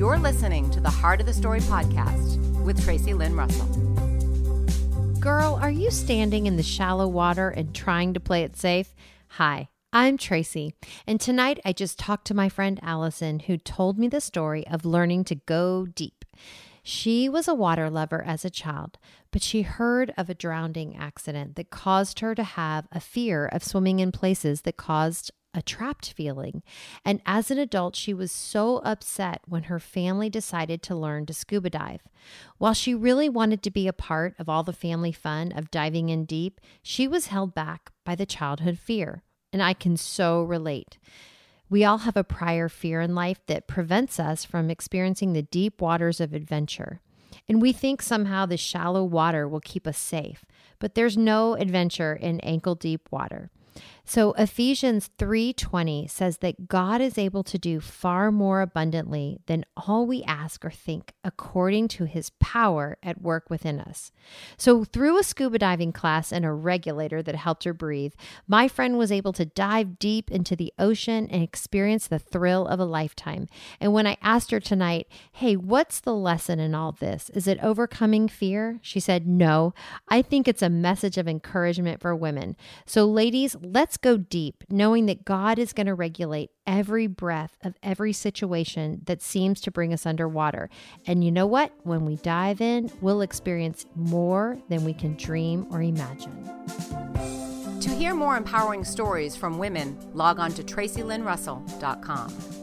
[0.00, 3.66] You're listening to the Heart of the Story podcast with Tracey Lynn Russell.
[5.20, 8.94] Girl, are you standing in the shallow water and trying to play it safe?
[9.32, 9.68] Hi.
[9.92, 10.74] I'm Tracey,
[11.06, 14.86] and tonight I just talked to my friend Allison, who told me the story of
[14.86, 16.24] learning to go deep.
[16.82, 18.96] She was a water lover as a child,
[19.30, 23.62] but she heard of a drowning accident that caused her to have a fear of
[23.62, 26.62] swimming in places that caused a trapped feeling.
[27.04, 31.34] And as an adult, she was so upset when her family decided to learn to
[31.34, 32.02] scuba dive.
[32.58, 36.08] While she really wanted to be a part of all the family fun of diving
[36.08, 40.98] in deep, she was held back by the childhood fear and I can so relate.
[41.68, 45.80] We all have a prior fear in life that prevents us from experiencing the deep
[45.80, 47.00] waters of adventure.
[47.48, 50.44] And we think somehow the shallow water will keep us safe,
[50.78, 53.50] but there's no adventure in ankle deep water.
[54.04, 60.04] So Ephesians 3:20 says that God is able to do far more abundantly than all
[60.04, 64.10] we ask or think according to his power at work within us.
[64.56, 68.14] So through a scuba diving class and a regulator that helped her breathe,
[68.48, 72.80] my friend was able to dive deep into the ocean and experience the thrill of
[72.80, 73.48] a lifetime.
[73.78, 77.30] And when I asked her tonight, "Hey, what's the lesson in all this?
[77.30, 79.72] Is it overcoming fear?" She said, "No.
[80.08, 82.56] I think it's a message of encouragement for women.
[82.86, 87.74] So ladies, let's go deep, knowing that God is going to regulate every breath of
[87.82, 90.70] every situation that seems to bring us underwater.
[91.06, 91.72] And you know what?
[91.82, 96.48] When we dive in, we'll experience more than we can dream or imagine.
[97.80, 102.59] To hear more empowering stories from women, log on to tracylynnrussell.com.